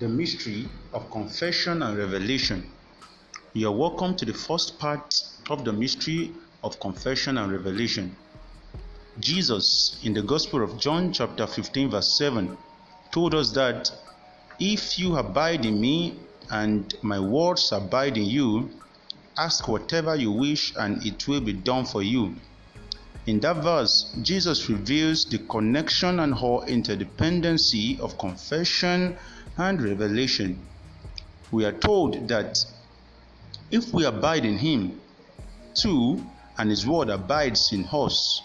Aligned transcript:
the 0.00 0.08
mystery 0.08 0.66
of 0.94 1.10
confession 1.10 1.82
and 1.82 1.98
revelation. 1.98 2.64
You 3.52 3.68
are 3.68 3.76
welcome 3.76 4.16
to 4.16 4.24
the 4.24 4.32
first 4.32 4.78
part 4.78 5.14
of 5.50 5.62
the 5.62 5.74
mystery 5.74 6.32
of 6.64 6.80
confession 6.80 7.36
and 7.36 7.52
revelation. 7.52 8.16
Jesus, 9.18 10.00
in 10.02 10.14
the 10.14 10.22
Gospel 10.22 10.64
of 10.64 10.78
John, 10.78 11.12
chapter 11.12 11.46
15, 11.46 11.90
verse 11.90 12.16
7, 12.16 12.56
told 13.12 13.34
us 13.34 13.52
that 13.52 13.92
if 14.58 14.98
you 14.98 15.16
abide 15.16 15.66
in 15.66 15.78
me 15.78 16.18
and 16.50 16.94
my 17.02 17.20
words 17.20 17.70
abide 17.70 18.16
in 18.16 18.24
you, 18.24 18.70
ask 19.36 19.68
whatever 19.68 20.16
you 20.16 20.32
wish 20.32 20.72
and 20.78 21.04
it 21.04 21.28
will 21.28 21.42
be 21.42 21.52
done 21.52 21.84
for 21.84 22.02
you. 22.02 22.34
In 23.26 23.38
that 23.40 23.62
verse, 23.62 24.16
Jesus 24.22 24.70
reveals 24.70 25.26
the 25.26 25.40
connection 25.40 26.20
and 26.20 26.32
whole 26.32 26.62
interdependency 26.62 28.00
of 28.00 28.16
confession 28.16 29.18
and 29.60 29.82
revelation. 29.82 30.58
We 31.50 31.64
are 31.64 31.72
told 31.72 32.28
that 32.28 32.58
if 33.70 33.92
we 33.92 34.04
abide 34.04 34.44
in 34.44 34.58
Him, 34.58 35.00
two, 35.74 36.24
and 36.56 36.70
His 36.70 36.86
word 36.86 37.10
abides 37.10 37.72
in 37.72 37.86
us, 37.92 38.42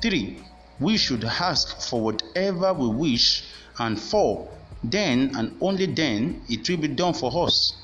three, 0.00 0.42
we 0.80 0.96
should 0.96 1.24
ask 1.24 1.80
for 1.80 2.00
whatever 2.00 2.72
we 2.72 2.88
wish, 2.88 3.44
and 3.78 4.00
four, 4.00 4.48
then 4.82 5.32
and 5.36 5.56
only 5.60 5.86
then 5.86 6.42
it 6.48 6.68
will 6.68 6.76
be 6.78 6.88
done 6.88 7.14
for 7.14 7.46
us. 7.46 7.76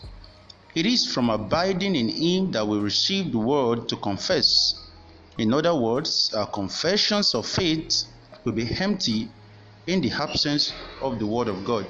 It 0.75 0.87
is 0.87 1.13
from 1.13 1.31
abiding 1.31 1.97
in 1.97 2.09
Him 2.09 2.53
that 2.53 2.67
we 2.67 2.79
receive 2.79 3.33
the 3.33 3.39
word 3.39 3.89
to 3.89 3.97
confess. 3.97 4.75
In 5.39 5.53
other 5.53 5.75
words, 5.75 6.33
our 6.35 6.47
confessions 6.47 7.35
of 7.35 7.47
faith 7.47 8.05
will 8.45 8.53
be 8.53 8.69
empty 8.79 9.29
in 9.87 10.01
the 10.01 10.13
absence 10.13 10.73
of 11.01 11.19
the 11.19 11.27
Word 11.27 11.49
of 11.49 11.65
God. 11.65 11.87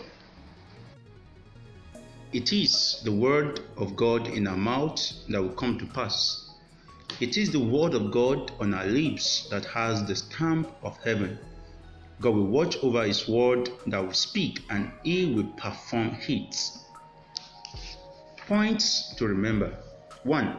It 2.33 2.53
is 2.53 3.01
the 3.03 3.11
word 3.11 3.59
of 3.77 3.97
God 3.97 4.29
in 4.29 4.47
our 4.47 4.57
mouth 4.57 5.01
that 5.29 5.43
will 5.43 5.51
come 5.55 5.79
to 5.81 5.87
pass. 5.87 6.49
It 7.19 7.37
is 7.37 7.51
the 7.51 7.59
word 7.59 7.93
of 7.93 8.13
God 8.13 8.53
on 8.61 8.73
our 8.73 8.87
lips 8.87 9.49
that 9.51 9.65
has 9.65 10.05
the 10.05 10.15
stamp 10.15 10.71
of 10.85 10.97
heaven. 11.03 11.41
God 12.21 12.37
will 12.37 12.47
watch 12.47 12.77
over 12.85 13.03
his 13.03 13.27
word 13.29 13.69
that 13.89 13.99
will 13.99 14.13
speak 14.13 14.63
and 14.71 14.93
he 15.03 15.35
will 15.35 15.49
perform 15.57 16.19
it. 16.29 16.55
Points 18.47 19.13
to 19.17 19.27
remember 19.27 19.77
1. 20.23 20.57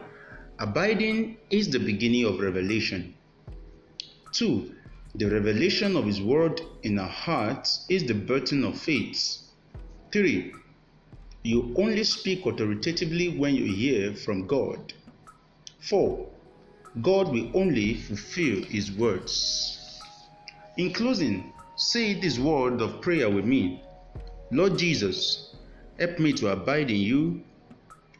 Abiding 0.58 1.38
is 1.48 1.70
the 1.70 1.78
beginning 1.78 2.26
of 2.26 2.38
revelation. 2.38 3.14
2. 4.32 4.74
The 5.14 5.30
revelation 5.30 5.96
of 5.96 6.04
his 6.04 6.20
word 6.20 6.60
in 6.82 6.98
our 6.98 7.08
hearts 7.08 7.86
is 7.88 8.04
the 8.04 8.14
birthing 8.14 8.68
of 8.68 8.78
faith. 8.78 9.38
3. 10.12 10.52
You 11.44 11.74
only 11.76 12.04
speak 12.04 12.46
authoritatively 12.46 13.36
when 13.36 13.56
you 13.56 13.64
hear 13.64 14.14
from 14.14 14.46
God. 14.46 14.92
4. 15.80 16.28
God 17.00 17.32
will 17.32 17.50
only 17.54 17.94
fulfill 17.94 18.62
His 18.62 18.92
words. 18.92 20.00
In 20.76 20.92
closing, 20.92 21.52
say 21.74 22.14
this 22.14 22.38
word 22.38 22.80
of 22.80 23.00
prayer 23.00 23.28
with 23.28 23.44
me 23.44 23.82
Lord 24.52 24.78
Jesus, 24.78 25.56
help 25.98 26.20
me 26.20 26.32
to 26.34 26.52
abide 26.52 26.92
in 26.92 27.00
you, 27.00 27.42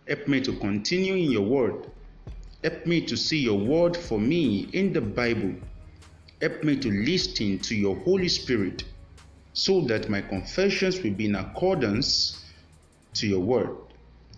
help 0.09 0.27
me 0.27 0.41
to 0.41 0.59
continue 0.59 1.15
in 1.15 1.31
your 1.31 1.43
word, 1.43 1.87
help 2.65 2.87
me 2.87 3.03
to 3.03 3.17
see 3.17 3.39
your 3.39 3.59
word 3.59 3.97
for 3.97 4.19
me 4.19 4.69
in 4.73 4.93
the 4.93 5.01
Bible, 5.01 5.55
help 6.41 6.65
me 6.65 6.77
to 6.77 6.91
listen 6.91 7.61
to 7.61 7.77
your 7.77 7.95
Holy 8.01 8.29
Spirit 8.29 8.83
so 9.53 9.83
that 9.83 10.09
my 10.09 10.23
confessions 10.23 11.01
will 11.03 11.13
be 11.13 11.27
in 11.27 11.37
accordance 11.37 12.42
to 13.15 13.27
your 13.27 13.41
word. 13.41 13.77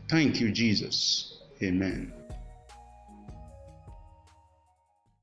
Thank 0.09 0.41
you, 0.41 0.51
Jesus. 0.51 1.39
Amen. 1.63 2.13